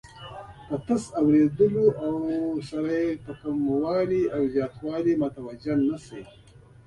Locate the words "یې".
3.03-3.09